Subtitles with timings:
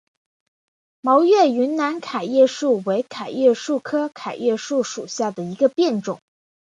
[1.01, 6.19] 毛叶云南桤叶树为桤叶树科桤叶树属下的一个变种。